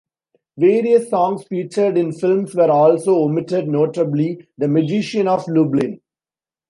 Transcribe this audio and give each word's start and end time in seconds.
Various 0.57 1.11
songs 1.11 1.43
featured 1.43 1.95
in 1.95 2.11
films 2.11 2.55
were 2.55 2.71
also 2.71 3.17
omitted, 3.21 3.67
notably 3.67 4.47
"The 4.57 4.67
Magician 4.67 5.27
Of 5.27 5.47
Lublin". 5.47 6.01